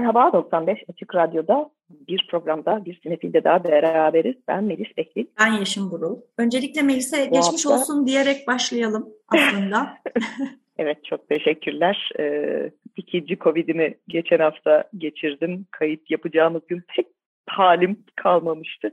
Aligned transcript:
Merhaba 0.00 0.32
95 0.32 0.78
Açık 0.88 1.14
Radyo'da 1.14 1.70
bir 1.90 2.26
programda 2.30 2.84
bir 2.84 3.00
sinefilde 3.02 3.44
daha 3.44 3.64
beraberiz. 3.64 4.36
Ben 4.48 4.64
Melis 4.64 4.96
Bekli. 4.96 5.26
Ben 5.40 5.52
Yeşim 5.52 5.90
Burul. 5.90 6.16
Öncelikle 6.38 6.82
Melis'e 6.82 7.24
geçmiş 7.24 7.66
hafta... 7.66 7.70
olsun 7.70 8.06
diyerek 8.06 8.46
başlayalım 8.46 9.08
aslında. 9.28 9.98
evet 10.78 11.04
çok 11.04 11.28
teşekkürler. 11.28 12.10
Ee, 12.18 12.70
ikinci 12.96 13.38
Covid'imi 13.38 13.94
geçen 14.08 14.38
hafta 14.38 14.84
geçirdim. 14.98 15.66
Kayıt 15.70 16.10
yapacağımız 16.10 16.62
gün 16.68 16.82
pek 16.96 17.06
halim 17.46 18.04
kalmamıştı. 18.16 18.90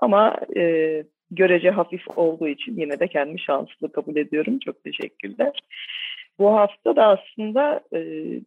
Ama 0.00 0.36
e, 0.56 0.62
görece 1.30 1.70
hafif 1.70 2.02
olduğu 2.16 2.48
için 2.48 2.80
yine 2.80 3.00
de 3.00 3.08
kendimi 3.08 3.40
şanslı 3.40 3.92
kabul 3.92 4.16
ediyorum. 4.16 4.58
Çok 4.58 4.84
teşekkürler. 4.84 5.60
Bu 6.38 6.52
hafta 6.52 6.96
da 6.96 7.04
aslında 7.06 7.80
e, 7.92 8.00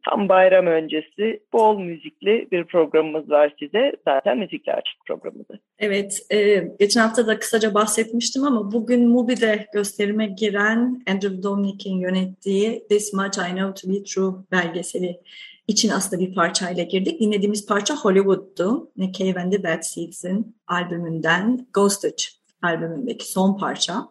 tam 0.09 0.29
bayram 0.29 0.67
öncesi 0.67 1.39
bol 1.53 1.79
müzikli 1.79 2.47
bir 2.51 2.63
programımız 2.63 3.29
var 3.29 3.53
size. 3.59 3.91
Zaten 4.07 4.37
müzikle 4.37 4.73
açık 4.73 5.05
programımız. 5.07 5.47
Evet, 5.79 6.21
e, 6.29 6.67
geçen 6.79 7.01
hafta 7.01 7.27
da 7.27 7.39
kısaca 7.39 7.73
bahsetmiştim 7.73 8.43
ama 8.43 8.71
bugün 8.71 9.09
Mubi'de 9.09 9.65
gösterime 9.73 10.25
giren 10.25 11.03
Andrew 11.07 11.43
Dominik'in 11.43 11.95
yönettiği 11.95 12.87
This 12.89 13.13
Much 13.13 13.37
I 13.37 13.51
Know 13.51 13.73
To 13.73 13.93
Be 13.93 14.03
True 14.03 14.33
belgeseli 14.51 15.19
için 15.67 15.89
aslında 15.89 16.21
bir 16.21 16.35
parçayla 16.35 16.83
girdik. 16.83 17.19
Dinlediğimiz 17.19 17.65
parça 17.65 17.95
Hollywood'du. 17.95 18.91
Nick 18.97 19.23
Cave 19.23 19.41
and 19.41 19.51
the 19.51 19.63
Bad 19.63 19.81
Seeds'in 19.81 20.55
albümünden 20.67 21.67
Ghostage 21.73 22.23
albümündeki 22.61 23.31
son 23.31 23.57
parça. 23.57 24.07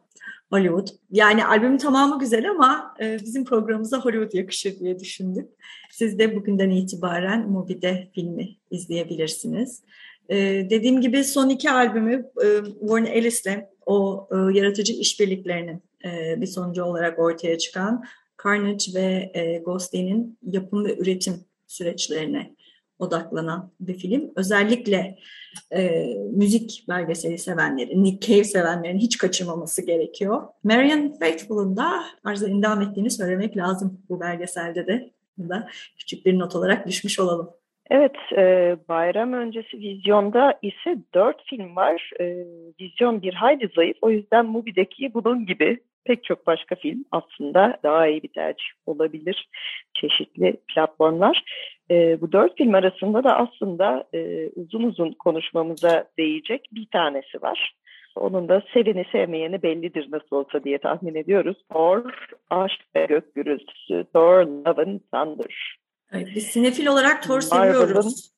Hollywood. 0.51 0.89
Yani 1.11 1.47
albümün 1.47 1.79
tamamı 1.79 2.19
güzel 2.19 2.51
ama 2.51 2.95
e, 3.01 3.19
bizim 3.25 3.45
programımıza 3.45 4.01
Hollywood 4.01 4.33
yakışır 4.33 4.79
diye 4.79 4.99
düşündük. 4.99 5.49
Siz 5.91 6.19
de 6.19 6.37
bugünden 6.37 6.71
itibaren 6.71 7.51
Mubi'de 7.51 8.09
filmi 8.15 8.57
izleyebilirsiniz. 8.71 9.83
E, 10.29 10.37
dediğim 10.71 11.01
gibi 11.01 11.25
son 11.25 11.49
iki 11.49 11.71
albümü 11.71 12.31
e, 12.45 12.47
Warren 12.81 13.05
Ellis'le 13.05 13.59
o 13.87 14.29
e, 14.33 14.59
yaratıcı 14.59 14.93
işbirliklerinin 14.93 15.83
e, 16.05 16.41
bir 16.41 16.47
sonucu 16.47 16.85
olarak 16.85 17.19
ortaya 17.19 17.59
çıkan 17.59 18.05
Carnage 18.45 18.85
ve 18.95 19.31
e, 19.35 19.59
Ghostly'nin 19.59 20.39
yapım 20.43 20.85
ve 20.85 20.99
üretim 20.99 21.35
süreçlerine 21.67 22.55
odaklanan 23.01 23.71
bir 23.81 23.95
film. 23.95 24.31
Özellikle 24.37 25.19
e, 25.77 26.07
müzik 26.33 26.85
belgeseli 26.89 27.39
sevenlerin, 27.39 28.05
Nick 28.05 28.27
Cave 28.27 28.45
sevenlerin 28.45 28.99
hiç 28.99 29.19
kaçırmaması 29.19 29.87
gerekiyor. 29.87 30.43
Marian 30.65 31.13
Faithfull'un 31.19 31.77
da 31.77 32.05
arıza 32.25 32.49
endam 32.49 32.83
ettiğini 32.83 33.11
söylemek 33.11 33.57
lazım 33.57 34.03
bu 34.09 34.21
belgeselde 34.21 34.87
de. 34.87 35.11
Burada 35.39 35.69
küçük 35.99 36.27
bir 36.27 36.39
not 36.39 36.57
olarak 36.57 36.87
düşmüş 36.87 37.21
olalım. 37.21 37.51
Evet, 37.91 38.17
e, 38.37 38.77
bayram 38.89 39.33
öncesi 39.33 39.79
vizyonda 39.79 40.59
ise 40.63 40.99
dört 41.15 41.43
film 41.47 41.77
var. 41.77 42.11
E, 42.21 42.45
vizyon 42.81 43.23
bir 43.23 43.35
hayli 43.35 43.69
zayıf. 43.75 43.97
O 44.03 44.11
yüzden 44.11 44.47
Mubi'deki 44.47 45.15
bunun 45.15 45.47
gibi 45.47 45.81
pek 46.05 46.25
çok 46.25 46.47
başka 46.47 46.75
film 46.75 47.05
aslında 47.11 47.79
daha 47.83 48.07
iyi 48.07 48.23
bir 48.23 48.29
tercih 48.29 48.67
olabilir. 48.87 49.49
Çeşitli 49.95 50.57
platformlar. 50.75 51.45
E, 51.91 52.21
bu 52.21 52.33
dört 52.33 52.57
film 52.57 52.75
arasında 52.75 53.25
da 53.25 53.37
aslında 53.37 54.05
e, 54.15 54.49
uzun 54.49 54.83
uzun 54.83 55.13
konuşmamıza 55.13 56.05
değecek 56.19 56.69
bir 56.73 56.87
tanesi 56.93 57.43
var. 57.43 57.75
Onun 58.17 58.49
da 58.49 58.63
seveni 58.73 59.05
sevmeyeni 59.13 59.63
bellidir 59.63 60.09
nasıl 60.11 60.37
olsa 60.37 60.65
diye 60.65 60.79
tahmin 60.79 61.15
ediyoruz. 61.15 61.57
Thor, 61.73 62.29
Aşk 62.51 62.81
ve 62.97 63.07
Gök 63.07 63.35
Gürültüsü, 63.35 64.05
Thor, 64.15 64.47
Love 64.47 64.83
and 64.83 65.01
Thunder. 65.13 65.77
Evet, 66.13 66.29
biz 66.35 66.47
sinefil 66.47 66.87
olarak 66.87 67.23
Thor 67.23 67.41
seviyoruz 67.41 68.31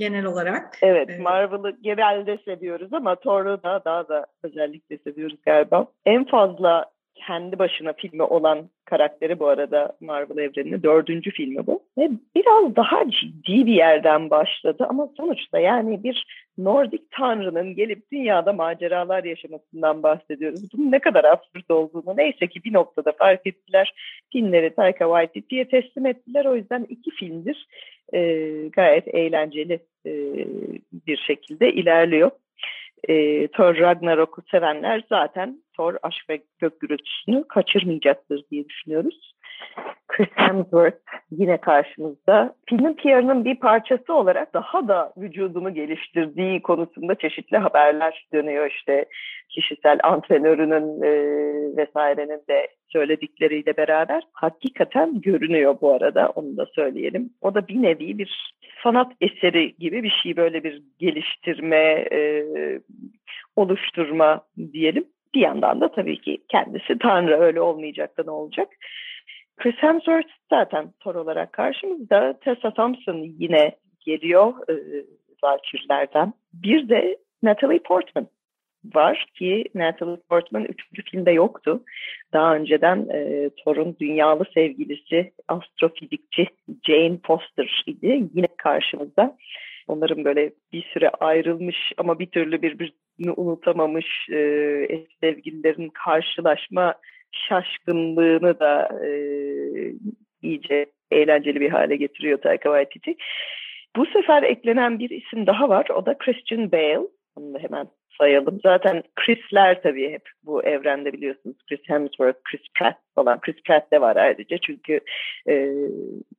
genel 0.00 0.24
olarak. 0.24 0.78
Evet, 0.82 1.20
Marvel'ı 1.20 1.76
genelde 1.82 2.38
seviyoruz 2.44 2.92
ama 2.92 3.16
Thor'u 3.16 3.62
da 3.62 3.82
daha 3.84 4.08
da 4.08 4.26
özellikle 4.42 4.98
seviyoruz 4.98 5.38
galiba. 5.46 5.86
En 6.06 6.24
fazla 6.24 6.84
kendi 7.14 7.58
başına 7.58 7.92
filmi 7.92 8.22
olan 8.22 8.70
karakteri 8.84 9.38
bu 9.38 9.48
arada 9.48 9.96
Marvel 10.00 10.38
evreninin 10.38 10.82
dördüncü 10.82 11.30
filmi 11.30 11.66
bu. 11.66 11.82
Ve 11.98 12.10
biraz 12.34 12.76
daha 12.76 13.10
ciddi 13.10 13.66
bir 13.66 13.74
yerden 13.74 14.30
başladı 14.30 14.86
ama 14.88 15.08
sonuçta 15.16 15.58
yani 15.58 16.04
bir 16.04 16.26
Nordik 16.58 17.10
tanrının 17.10 17.74
gelip 17.74 18.10
dünyada 18.12 18.52
maceralar 18.52 19.24
yaşamasından 19.24 20.02
bahsediyoruz. 20.02 20.72
Bunun 20.72 20.92
ne 20.92 20.98
kadar 20.98 21.24
absürt 21.24 21.70
olduğunu 21.70 22.16
neyse 22.16 22.46
ki 22.46 22.64
bir 22.64 22.72
noktada 22.72 23.12
fark 23.12 23.46
ettiler. 23.46 23.94
Filmleri 24.32 24.74
Taika 24.74 25.04
Waititi'ye 25.04 25.68
teslim 25.68 26.06
ettiler. 26.06 26.44
O 26.44 26.56
yüzden 26.56 26.86
iki 26.88 27.10
filmdir 27.10 27.66
e, 28.12 28.20
gayet 28.72 29.14
eğlenceli 29.14 29.80
e, 30.06 30.12
bir 31.06 31.16
şekilde 31.16 31.72
ilerliyor 31.72 32.30
e, 33.08 33.48
Thor 33.48 33.76
Ragnarok'u 33.76 34.42
sevenler 34.50 35.04
zaten 35.08 35.62
Thor 35.76 35.94
Aşk 36.02 36.30
ve 36.30 36.42
Gök 36.58 36.80
Gürültüsü'nü 36.80 37.44
kaçırmayacaktır 37.48 38.44
diye 38.50 38.68
düşünüyoruz. 38.68 39.32
Chris 40.20 40.32
Hemsworth 40.34 40.96
yine 41.30 41.56
karşımızda. 41.56 42.54
Filmin 42.68 42.94
PR'ının 42.94 43.44
bir 43.44 43.54
parçası 43.54 44.14
olarak 44.14 44.54
daha 44.54 44.88
da 44.88 45.12
vücudunu 45.16 45.74
geliştirdiği 45.74 46.62
konusunda 46.62 47.14
çeşitli 47.14 47.56
haberler 47.56 48.26
dönüyor 48.32 48.70
işte 48.70 49.04
kişisel 49.48 49.98
antrenörünün 50.02 51.02
e, 51.02 51.12
vesairenin 51.76 52.42
de 52.48 52.68
söyledikleriyle 52.88 53.76
beraber 53.76 54.22
hakikaten 54.32 55.20
görünüyor 55.20 55.76
bu 55.80 55.94
arada 55.94 56.28
onu 56.34 56.56
da 56.56 56.66
söyleyelim. 56.66 57.30
O 57.40 57.54
da 57.54 57.68
bir 57.68 57.82
nevi 57.82 58.18
bir 58.18 58.54
sanat 58.82 59.12
eseri 59.20 59.76
gibi 59.76 60.02
bir 60.02 60.12
şey 60.22 60.36
böyle 60.36 60.64
bir 60.64 60.82
geliştirme, 60.98 62.06
e, 62.12 62.44
oluşturma 63.56 64.40
diyelim. 64.72 65.04
Bir 65.34 65.40
yandan 65.40 65.80
da 65.80 65.92
tabii 65.92 66.20
ki 66.20 66.38
kendisi 66.48 66.98
Tanrı 66.98 67.40
öyle 67.40 67.60
olmayacak 67.60 68.18
da 68.18 68.22
ne 68.24 68.30
olacak. 68.30 68.68
Chris 69.60 69.76
Hemsworth 69.76 70.28
zaten 70.50 70.92
Thor 71.00 71.14
olarak 71.14 71.52
karşımızda. 71.52 72.38
Tessa 72.40 72.74
Thompson 72.74 73.16
yine 73.38 73.76
geliyor 74.00 74.54
e, 74.68 74.74
Valkyrie'lerden. 75.42 76.32
Bir 76.52 76.88
de 76.88 77.18
Natalie 77.42 77.82
Portman 77.82 78.26
var 78.94 79.26
ki 79.34 79.64
Natalie 79.74 80.16
Portman 80.28 80.64
üçüncü 80.64 81.02
filmde 81.02 81.30
yoktu. 81.30 81.82
Daha 82.32 82.54
önceden 82.54 83.08
e, 83.12 83.50
Thor'un 83.50 83.96
dünyalı 84.00 84.44
sevgilisi 84.54 85.32
astrofizikçi 85.48 86.46
Jane 86.86 87.18
Foster 87.26 87.84
idi. 87.86 88.22
Yine 88.34 88.48
karşımızda. 88.58 89.36
Onların 89.88 90.24
böyle 90.24 90.52
bir 90.72 90.82
süre 90.82 91.08
ayrılmış 91.08 91.92
ama 91.96 92.18
bir 92.18 92.26
türlü 92.26 92.62
birbirini 92.62 93.32
unutamamış 93.36 94.28
e, 94.30 95.06
sevgililerin 95.20 95.88
karşılaşma 95.88 96.94
şaşkınlığını 97.32 98.60
da 98.60 98.88
e, 99.06 99.10
iyice 100.42 100.86
eğlenceli 101.10 101.60
bir 101.60 101.70
hale 101.70 101.96
getiriyor 101.96 102.38
Taika 102.38 102.68
Waititi. 102.68 103.14
Bu 103.96 104.06
sefer 104.06 104.42
eklenen 104.42 104.98
bir 104.98 105.10
isim 105.10 105.46
daha 105.46 105.68
var. 105.68 105.86
O 105.94 106.06
da 106.06 106.18
Christian 106.18 106.72
Bale. 106.72 107.00
Onu 107.36 107.54
da 107.54 107.58
hemen 107.58 107.86
sayalım. 108.18 108.60
Zaten 108.62 109.02
Chris'ler 109.16 109.82
tabii 109.82 110.10
hep 110.10 110.22
bu 110.44 110.64
evrende 110.64 111.12
biliyorsunuz. 111.12 111.56
Chris 111.68 111.80
Hemsworth, 111.86 112.38
Chris 112.44 112.62
Pratt 112.78 112.96
falan. 113.14 113.40
Chris 113.40 113.62
Pratt 113.64 113.92
de 113.92 114.00
var 114.00 114.16
ayrıca 114.16 114.58
çünkü 114.58 115.00
e, 115.48 115.68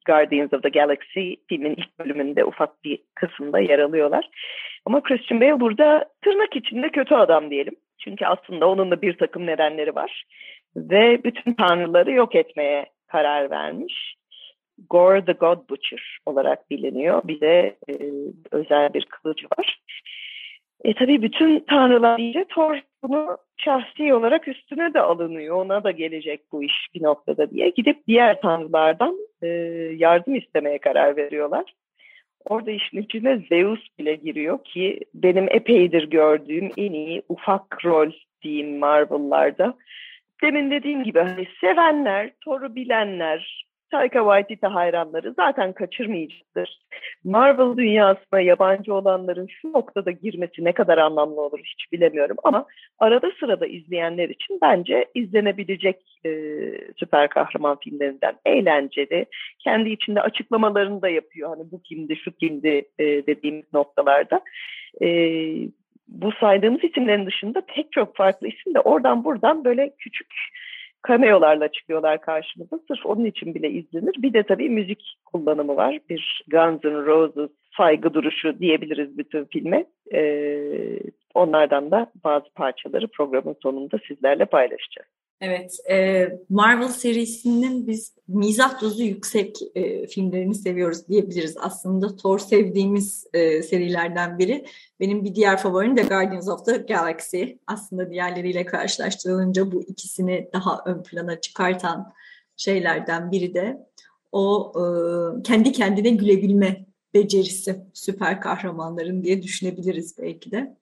Guardians 0.06 0.54
of 0.54 0.64
the 0.64 0.70
Galaxy 0.70 1.34
filmin 1.50 1.76
ilk 1.76 2.00
bölümünde 2.00 2.46
ufak 2.46 2.84
bir 2.84 3.00
kısımda 3.16 3.60
yer 3.60 3.80
alıyorlar. 3.80 4.30
Ama 4.86 5.04
Christian 5.04 5.42
Bale 5.42 5.60
burada 5.60 6.06
tırnak 6.24 6.56
içinde 6.56 6.90
kötü 6.90 7.16
adam 7.16 7.50
diyelim. 7.50 7.76
Çünkü 8.04 8.26
aslında 8.26 8.70
onun 8.70 8.92
da 8.92 9.02
bir 9.02 9.18
takım 9.18 9.46
nedenleri 9.46 9.96
var. 9.96 10.24
Ve 10.76 11.24
bütün 11.24 11.54
tanrıları 11.54 12.12
yok 12.12 12.36
etmeye 12.36 12.86
karar 13.08 13.50
vermiş. 13.50 14.16
Gore 14.90 15.26
the 15.26 15.32
God 15.32 15.70
Butcher 15.70 16.20
olarak 16.26 16.70
biliniyor. 16.70 17.22
Bir 17.24 17.42
de 17.42 17.76
e, 17.90 17.94
özel 18.52 18.94
bir 18.94 19.06
kılıcı 19.06 19.48
var. 19.58 19.82
E 20.84 20.94
tabii 20.94 21.22
bütün 21.22 21.60
tanrılar 21.60 22.18
deyince 22.18 22.46
Thor 22.50 22.80
bunu 23.04 23.38
şahsi 23.58 24.14
olarak 24.14 24.48
üstüne 24.48 24.94
de 24.94 25.02
alınıyor. 25.02 25.56
Ona 25.56 25.84
da 25.84 25.92
gelecek 25.92 26.42
bu 26.52 26.64
iş 26.64 26.88
bir 26.96 27.04
noktada 27.04 27.52
diye. 27.52 27.70
Gidip 27.70 28.08
diğer 28.08 28.42
tanrılardan 28.42 29.18
e, 29.42 29.48
yardım 29.98 30.36
istemeye 30.36 30.78
karar 30.78 31.18
veriyorlar. 31.18 31.74
Orada 32.50 32.72
işin 32.72 33.02
içine 33.02 33.38
Zeus 33.50 33.80
bile 34.00 34.16
giriyor 34.16 34.64
ki 34.64 35.00
benim 35.14 35.48
epeydir 35.50 36.10
gördüğüm 36.10 36.72
en 36.78 36.94
iyi 36.94 37.22
ufak 37.30 37.86
rol 37.86 38.12
diyeyim 38.42 38.80
Marvel'larda. 38.80 39.78
Demin 40.42 40.72
dediğim 40.72 41.04
gibi 41.04 41.20
hani 41.20 41.48
sevenler, 41.62 42.32
Thor'u 42.46 42.76
bilenler, 42.76 43.66
Taika 43.92 44.20
Waititi 44.20 44.68
hayranları 44.68 45.34
zaten 45.34 45.74
kaçırmayacaktır. 45.74 46.80
Marvel 47.24 47.78
dünyasına 47.78 48.42
yabancı 48.42 48.94
olanların 48.94 49.48
şu 49.62 49.74
noktada 49.74 50.12
girmesi 50.12 50.66
ne 50.66 50.72
kadar 50.74 50.98
anlamlı 50.98 51.42
olur 51.42 51.60
hiç 51.60 51.92
bilemiyorum 51.92 52.38
ama 52.44 52.66
arada 53.00 53.32
sırada 53.40 53.68
izleyenler 53.68 54.30
için 54.30 54.60
bence 54.62 55.06
izlenebilecek 55.16 55.98
e, 56.26 56.30
süper 57.00 57.30
kahraman 57.30 57.78
filmlerinden 57.84 58.36
eğlenceli. 58.46 59.26
Kendi 59.60 59.90
içinde 59.90 60.22
açıklamalarını 60.22 61.02
da 61.02 61.10
yapıyor. 61.10 61.50
Hani 61.50 61.72
bu 61.72 61.82
kimdi, 61.82 62.16
şu 62.16 62.32
kimdi 62.32 62.86
e, 63.00 63.06
dediğimiz 63.06 63.74
noktalarda. 63.74 64.42
E, 65.02 65.08
bu 66.12 66.32
saydığımız 66.32 66.84
isimlerin 66.84 67.26
dışında 67.26 67.62
pek 67.62 67.92
çok 67.92 68.16
farklı 68.16 68.48
isim 68.48 68.74
de 68.74 68.80
oradan 68.80 69.24
buradan 69.24 69.66
böyle 69.66 69.94
küçük 69.98 70.28
cameo'larla 71.08 71.72
çıkıyorlar 71.72 72.22
karşımıza. 72.22 72.80
Sırf 72.88 73.06
onun 73.06 73.26
için 73.26 73.56
bile 73.56 73.70
izlenir. 73.70 74.16
Bir 74.18 74.34
de 74.34 74.44
tabii 74.44 74.70
müzik 74.70 75.18
kullanımı 75.26 75.76
var. 75.76 76.00
Bir 76.10 76.44
Guns 76.52 76.84
N' 76.84 77.06
Roses 77.06 77.50
saygı 77.78 78.14
duruşu 78.14 78.60
diyebiliriz 78.60 79.18
bütün 79.18 79.46
filme. 79.46 79.86
Ee, 80.14 81.00
onlardan 81.34 81.92
da 81.92 82.12
bazı 82.24 82.50
parçaları 82.56 83.08
programın 83.08 83.56
sonunda 83.64 83.98
sizlerle 84.08 84.46
paylaşacağız. 84.46 85.10
Evet, 85.42 85.80
Marvel 86.50 86.88
serisinin 86.88 87.88
biz 87.88 88.14
mizah 88.28 88.82
dozu 88.82 89.04
yüksek 89.04 89.58
filmlerini 90.10 90.56
seviyoruz 90.56 91.08
diyebiliriz. 91.08 91.56
Aslında 91.60 92.16
Thor 92.16 92.40
sevdiğimiz 92.40 93.28
serilerden 93.70 94.40
biri. 94.40 94.66
Benim 95.00 95.24
bir 95.24 95.36
diğer 95.36 95.58
favorim 95.58 95.98
de 95.98 96.02
Guardians 96.02 96.48
of 96.48 96.66
the 96.66 96.78
Galaxy. 96.78 97.44
Aslında 97.68 98.10
diğerleriyle 98.10 98.66
karşılaştırılınca 98.66 99.72
bu 99.72 99.84
ikisini 99.84 100.50
daha 100.54 100.84
ön 100.86 101.04
plana 101.04 101.42
çıkartan 101.42 102.14
şeylerden 102.58 103.32
biri 103.32 103.54
de 103.54 103.88
o 104.32 104.74
kendi 105.44 105.72
kendine 105.72 106.10
gülebilme 106.10 106.86
becerisi 107.14 107.82
süper 107.94 108.42
kahramanların 108.42 109.24
diye 109.24 109.44
düşünebiliriz 109.44 110.18
belki 110.18 110.52
de. 110.52 110.78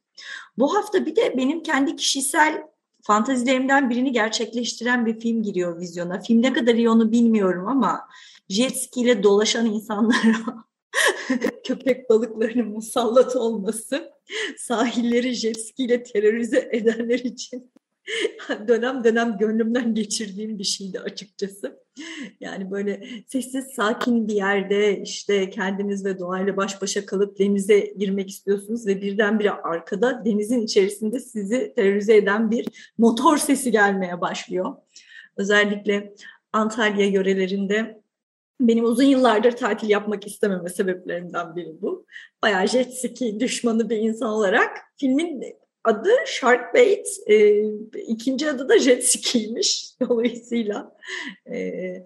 Bu 0.57 0.75
hafta 0.75 1.05
bir 1.05 1.15
de 1.15 1.38
benim 1.38 1.63
kendi 1.63 1.95
kişisel 1.95 2.63
fantazilerimden 3.01 3.90
birini 3.90 4.12
gerçekleştiren 4.12 5.06
bir 5.06 5.19
film 5.19 5.44
giriyor 5.44 5.80
vizyona. 5.80 6.22
Film 6.22 6.42
ne 6.42 6.54
kadar 6.54 6.75
iyi 6.75 6.90
onu 6.90 7.12
bilmiyorum 7.12 7.68
ama 7.68 8.07
jet 8.50 8.78
ski 8.78 9.01
ile 9.01 9.24
dolaşan 9.24 9.66
insanlara 9.66 10.66
köpek 11.63 12.10
balıklarının 12.10 12.68
musallat 12.68 13.36
olması 13.36 14.12
sahilleri 14.57 15.34
jet 15.34 15.68
ski 15.68 15.84
ile 15.84 16.04
terörize 16.04 16.69
edenler 16.72 17.19
için 17.19 17.72
dönem 18.68 19.04
dönem 19.04 19.38
gönlümden 19.38 19.96
geçirdiğim 19.96 20.60
bir 20.60 20.63
şeydi 20.63 21.00
açıkçası. 21.00 21.80
Yani 22.40 22.72
böyle 22.72 23.04
sessiz 23.28 23.66
sakin 23.66 24.28
bir 24.28 24.34
yerde 24.34 25.01
işte 25.01 25.50
kendiniz 25.50 26.06
ve 26.06 26.19
doğayla 26.19 26.57
baş 26.57 26.81
başa 26.81 27.06
kalıp 27.06 27.40
denize 27.40 27.80
girmek 27.80 28.30
istiyorsunuz 28.30 28.88
ve 28.88 29.01
birdenbire 29.01 29.51
arkada 29.51 30.25
denizin 30.25 30.62
içerisinde 30.62 31.19
sizi 31.19 31.74
terörize 31.75 32.16
eden 32.16 32.51
bir 32.51 32.94
motor 32.98 33.38
sesi 33.38 33.72
gelmeye 33.72 34.22
başlıyor. 34.22 34.75
Özellikle 35.38 36.13
Antalya 36.54 37.06
yörelerinde 37.06 38.01
benim 38.60 38.86
uzun 38.86 39.04
yıllardır 39.04 39.51
tatil 39.51 39.90
yapmak 39.90 40.28
istememe 40.28 40.69
sebeplerinden 40.69 41.56
biri 41.56 41.81
bu. 41.81 42.06
Bayağı 42.44 42.68
jet 42.68 42.94
ski 42.94 43.40
düşmanı 43.40 43.90
bir 43.90 43.98
insan 43.98 44.30
olarak 44.30 44.78
filmin 44.98 45.42
adı 45.83 46.09
Sharkbait, 46.25 47.07
e, 47.27 47.63
ikinci 48.07 48.49
adı 48.49 48.69
da 48.69 48.79
jet 48.79 49.05
ski'ymiş. 49.05 49.93
Dolayısıyla 50.01 50.95
e, 51.51 52.03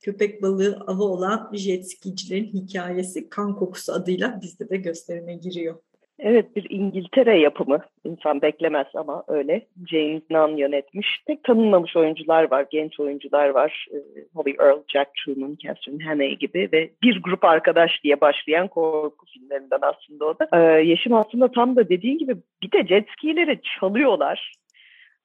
köpek 0.00 0.42
balığı 0.42 0.84
avı 0.86 1.02
olan 1.02 1.50
jet 1.52 1.90
skicilerin 1.90 2.52
hikayesi 2.52 3.28
Kan 3.28 3.56
Kokusu 3.56 3.92
adıyla 3.92 4.40
bizde 4.42 4.68
de 4.68 4.76
gösterime 4.76 5.34
giriyor. 5.34 5.78
Evet 6.18 6.56
bir 6.56 6.66
İngiltere 6.70 7.38
yapımı. 7.38 7.78
İnsan 8.04 8.42
beklemez 8.42 8.86
ama 8.94 9.24
öyle. 9.28 9.66
James 9.90 10.22
Nunn 10.30 10.56
yönetmiş. 10.56 11.06
Pek 11.26 11.44
tanınmamış 11.44 11.96
oyuncular 11.96 12.50
var, 12.50 12.66
genç 12.70 13.00
oyuncular 13.00 13.48
var. 13.48 13.86
Ee, 13.92 13.96
Holly 14.34 14.56
Earl, 14.60 14.78
Jack 14.92 15.10
Truman, 15.14 15.56
Catherine 15.62 16.04
Hannay 16.04 16.36
gibi 16.36 16.68
ve 16.72 16.90
bir 17.02 17.22
grup 17.22 17.44
arkadaş 17.44 17.90
diye 18.04 18.20
başlayan 18.20 18.68
korku 18.68 19.26
filmlerinden 19.26 19.78
aslında 19.82 20.24
o 20.24 20.38
da. 20.38 20.48
Ee, 20.52 20.82
Yeşim 20.82 21.14
aslında 21.14 21.52
tam 21.52 21.76
da 21.76 21.88
dediğin 21.88 22.18
gibi 22.18 22.36
bir 22.62 22.72
de 22.72 22.86
jet 22.86 23.08
skileri 23.10 23.60
çalıyorlar. 23.80 24.52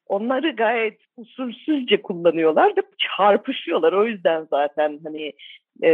Onları 0.08 0.56
gayet 0.56 1.00
usulsüzce 1.18 2.02
kullanıyorlar 2.02 2.70
ve 2.78 2.82
çarpışıyorlar. 3.18 3.94
O 3.94 4.06
yüzden 4.06 4.48
zaten 4.50 5.00
hani 5.04 5.34
e, 5.84 5.92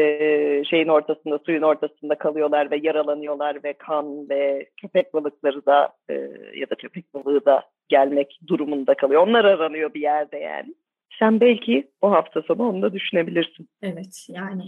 şeyin 0.69 0.87
ortasında, 0.87 1.39
suyun 1.45 1.61
ortasında 1.61 2.17
kalıyorlar 2.17 2.71
ve 2.71 2.79
yaralanıyorlar 2.83 3.63
ve 3.63 3.73
kan 3.73 4.29
ve 4.29 4.69
köpek 4.81 5.13
balıkları 5.13 5.65
da 5.65 5.93
e, 6.09 6.13
ya 6.55 6.69
da 6.69 6.75
köpek 6.75 7.13
balığı 7.13 7.45
da 7.45 7.63
gelmek 7.89 8.39
durumunda 8.47 8.93
kalıyor. 8.93 9.27
Onlar 9.27 9.45
aranıyor 9.45 9.93
bir 9.93 10.01
yerde 10.01 10.37
yani. 10.37 10.75
Sen 11.19 11.39
belki 11.39 11.91
bu 12.01 12.11
hafta 12.11 12.41
sonu 12.41 12.69
onu 12.69 12.81
da 12.81 12.93
düşünebilirsin. 12.93 13.69
Evet 13.81 14.25
yani 14.29 14.63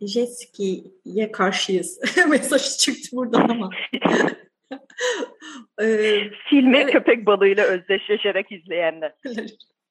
jet 0.00 0.28
ski'ye 0.28 1.32
karşıyız. 1.32 2.00
Mesaj 2.30 2.78
çıktı 2.78 3.16
buradan 3.16 3.48
ama. 3.48 3.70
ee, 5.80 6.20
Filmi 6.50 6.78
evet. 6.78 6.92
köpek 6.92 7.26
balığıyla 7.26 7.64
özdeşleşerek 7.64 8.52
izleyenler. 8.52 9.14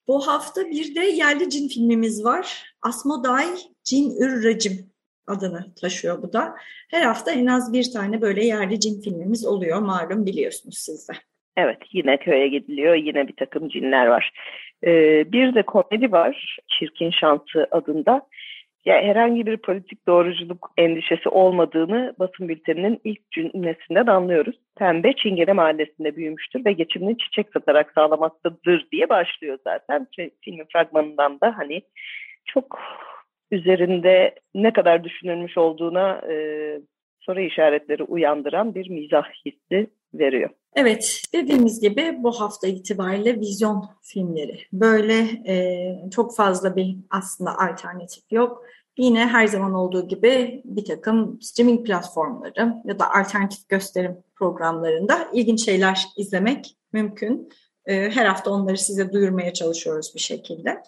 Bu 0.07 0.27
hafta 0.27 0.65
bir 0.65 0.95
de 0.95 1.05
yerli 1.05 1.49
cin 1.49 1.67
filmimiz 1.67 2.25
var. 2.25 2.73
Asmoday 2.81 3.47
Cin 3.83 4.21
Ür 4.21 4.57
adını 5.27 5.73
taşıyor 5.81 6.21
bu 6.23 6.33
da. 6.33 6.55
Her 6.89 7.01
hafta 7.01 7.31
en 7.31 7.45
az 7.45 7.73
bir 7.73 7.91
tane 7.91 8.21
böyle 8.21 8.45
yerli 8.45 8.79
cin 8.79 9.01
filmimiz 9.01 9.45
oluyor 9.45 9.81
malum 9.81 10.25
biliyorsunuz 10.25 10.77
siz 10.77 11.09
de. 11.09 11.13
Evet 11.57 11.77
yine 11.91 12.17
köye 12.17 12.47
gidiliyor 12.47 12.95
yine 12.95 13.27
bir 13.27 13.35
takım 13.35 13.69
cinler 13.69 14.07
var. 14.07 14.31
Ee, 14.83 15.31
bir 15.31 15.55
de 15.55 15.63
komedi 15.63 16.11
var 16.11 16.57
Çirkin 16.67 17.11
Şansı 17.11 17.67
adında. 17.71 18.21
Ya 18.85 19.01
herhangi 19.01 19.45
bir 19.45 19.57
politik 19.57 20.07
doğruculuk 20.07 20.71
endişesi 20.77 21.29
olmadığını 21.29 22.15
basın 22.19 22.49
bülteninin 22.49 23.01
ilk 23.03 23.31
cümlesinden 23.31 24.07
anlıyoruz. 24.07 24.55
Pembe 24.77 25.13
Çingene 25.13 25.53
mahallesinde 25.53 26.15
büyümüştür 26.15 26.65
ve 26.65 26.71
geçimini 26.71 27.17
çiçek 27.17 27.47
satarak 27.53 27.91
sağlamaktadır 27.95 28.87
diye 28.91 29.09
başlıyor 29.09 29.57
zaten. 29.63 30.07
Filmin 30.41 30.65
fragmanından 30.73 31.39
da 31.41 31.57
hani 31.57 31.81
çok 32.45 32.79
üzerinde 33.51 34.35
ne 34.55 34.73
kadar 34.73 35.03
düşünülmüş 35.03 35.57
olduğuna 35.57 36.21
e, 36.29 36.35
soru 37.19 37.39
işaretleri 37.39 38.03
uyandıran 38.03 38.75
bir 38.75 38.89
mizah 38.89 39.25
hissi 39.45 39.89
veriyor. 40.13 40.49
Evet, 40.77 41.21
dediğimiz 41.33 41.79
gibi 41.79 42.17
bu 42.19 42.39
hafta 42.39 42.67
itibariyle 42.67 43.39
vizyon 43.39 43.89
filmleri. 44.01 44.59
Böyle 44.73 45.19
e, 45.47 46.09
çok 46.11 46.35
fazla 46.35 46.75
bir 46.75 46.97
aslında 47.09 47.57
alternatif 47.59 48.23
yok. 48.31 48.63
Yine 48.97 49.27
her 49.27 49.47
zaman 49.47 49.73
olduğu 49.73 50.07
gibi 50.07 50.61
bir 50.65 50.85
takım 50.85 51.41
streaming 51.41 51.87
platformları 51.87 52.73
ya 52.85 52.99
da 52.99 53.13
alternatif 53.13 53.69
gösterim 53.69 54.17
programlarında 54.35 55.27
ilginç 55.33 55.65
şeyler 55.65 56.05
izlemek 56.17 56.77
mümkün. 56.93 57.49
E, 57.85 58.09
her 58.09 58.25
hafta 58.25 58.51
onları 58.51 58.77
size 58.77 59.11
duyurmaya 59.11 59.53
çalışıyoruz 59.53 60.11
bir 60.15 60.19
şekilde. 60.19 60.83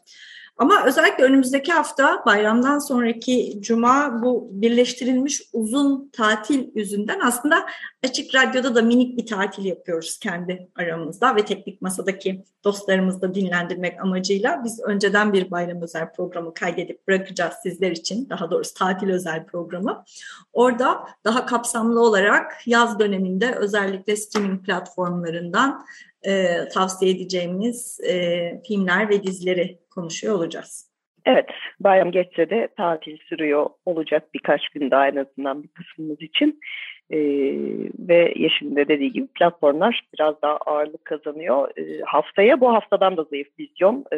Ama 0.60 0.86
özellikle 0.86 1.24
önümüzdeki 1.24 1.72
hafta 1.72 2.24
bayramdan 2.25 2.80
sonraki 2.80 3.58
cuma 3.62 4.24
bu 4.24 4.50
birleştirilmiş 4.51 5.42
uzun 5.54 6.10
tatil 6.10 6.68
yüzünden 6.75 7.20
aslında 7.20 7.66
Açık 8.04 8.36
Radyo'da 8.36 8.75
da 8.75 8.82
minik 8.82 9.18
bir 9.18 9.25
tatil 9.25 9.66
yapıyoruz 9.66 10.20
kendi 10.20 10.70
aramızda 10.75 11.36
ve 11.36 11.46
teknik 11.46 11.82
masadaki 11.82 12.44
dostlarımızı 12.63 13.22
da 13.22 13.36
dinlendirmek 13.36 14.01
amacıyla 14.01 14.62
biz 14.63 14.80
önceden 14.80 15.34
bir 15.34 15.51
bayram 15.51 15.82
özel 15.82 16.13
programı 16.13 16.54
kaydedip 16.54 17.08
bırakacağız 17.08 17.54
sizler 17.63 17.92
için. 17.92 18.30
Daha 18.30 18.51
doğrusu 18.51 18.74
tatil 18.74 19.10
özel 19.10 19.46
programı. 19.46 20.04
Orada 20.54 21.04
daha 21.25 21.46
kapsamlı 21.46 22.01
olarak 22.01 22.68
yaz 22.68 23.00
döneminde 23.00 23.56
özellikle 23.56 24.16
streaming 24.16 24.66
platformlarından 24.66 25.86
e, 26.28 26.68
tavsiye 26.74 27.12
edeceğimiz 27.12 28.00
e, 28.10 28.62
filmler 28.68 29.10
ve 29.10 29.24
dizileri 29.24 29.80
konuşuyor 29.90 30.36
olacağız. 30.36 30.90
Evet, 31.26 31.50
bayram 31.80 32.12
geçse 32.12 32.50
de 32.50 32.68
tatil 32.78 33.18
sürüyor 33.18 33.70
olacak 33.86 34.34
birkaç 34.34 34.70
gün 34.70 34.92
daha 34.92 35.08
en 35.08 35.16
azından 35.16 35.64
bir 35.64 35.68
kısmımız 35.68 36.22
için. 36.22 36.60
Ee, 37.12 37.18
ve 38.00 38.34
Yeşil'in 38.36 38.76
de 38.76 38.88
dediği 38.88 39.12
gibi 39.12 39.28
platformlar 39.28 40.04
biraz 40.14 40.42
daha 40.42 40.58
ağırlık 40.58 41.06
kazanıyor. 41.06 41.78
Ee, 41.78 42.02
haftaya 42.06 42.62
bu 42.62 42.74
haftadan 42.74 43.18
da 43.18 43.24
zayıf 43.24 43.48
vizyon. 43.60 44.06
Ee, 44.14 44.18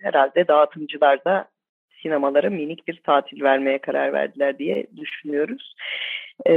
herhalde 0.00 0.48
dağıtımcılar 0.48 1.24
da 1.24 1.48
sinemalara 2.02 2.50
minik 2.50 2.88
bir 2.88 3.00
tatil 3.02 3.42
vermeye 3.42 3.78
karar 3.78 4.12
verdiler 4.12 4.58
diye 4.58 4.86
düşünüyoruz. 4.96 5.74
E, 6.48 6.54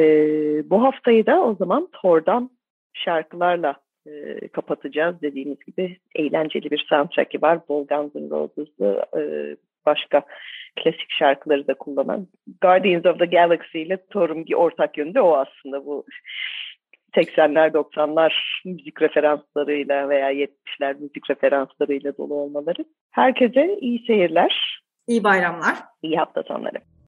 bu 0.70 0.84
haftayı 0.84 1.26
da 1.26 1.42
o 1.44 1.56
zaman 1.56 1.90
Thor'dan 1.92 2.50
şarkılarla 2.94 3.76
e, 4.08 4.48
kapatacağız. 4.48 5.22
Dediğimiz 5.22 5.66
gibi 5.66 5.98
eğlenceli 6.16 6.72
bir 6.72 6.86
soundtrack'i 6.90 7.42
var. 7.42 7.60
Bol 7.70 7.88
Guns 7.88 8.16
N' 8.16 8.30
Roses'lı 8.30 9.06
e, 9.18 9.22
başka 9.86 10.22
klasik 10.76 11.12
şarkıları 11.20 11.68
da 11.68 11.74
kullanan. 11.74 12.28
Guardians 12.62 13.06
of 13.06 13.20
the 13.20 13.26
Galaxy 13.26 13.82
ile 13.82 13.98
Thor'un 14.10 14.46
bir 14.46 14.54
ortak 14.54 14.98
yönü 14.98 15.14
de 15.14 15.22
o 15.22 15.36
aslında 15.36 15.86
bu 15.86 16.06
80'ler 17.16 17.72
90'lar 17.72 18.34
müzik 18.66 19.02
referanslarıyla 19.02 20.10
veya 20.10 20.34
70'ler 20.34 21.00
müzik 21.00 21.30
referanslarıyla 21.30 22.18
dolu 22.18 22.34
olmaları. 22.34 22.86
Herkese 23.12 23.78
iyi 23.82 24.06
seyirler. 24.06 24.82
İyi 25.08 25.24
bayramlar. 25.24 25.76
İyi 26.04 26.18
hafta 26.18 26.44
sonları. 26.44 26.78